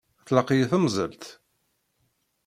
Tlaq-iyi 0.27 0.65
temzelt? 0.71 1.23